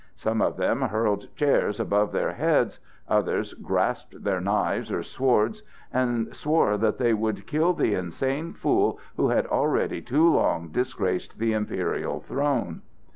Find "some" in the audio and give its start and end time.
0.15-0.41